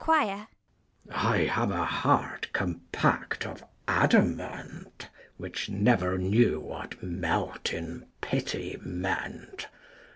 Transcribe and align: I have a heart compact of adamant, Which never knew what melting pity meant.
I 0.09 0.47
have 1.51 1.69
a 1.69 1.85
heart 1.85 2.47
compact 2.53 3.45
of 3.45 3.63
adamant, 3.87 5.09
Which 5.37 5.69
never 5.69 6.17
knew 6.17 6.59
what 6.59 7.03
melting 7.03 8.07
pity 8.19 8.77
meant. 8.81 9.67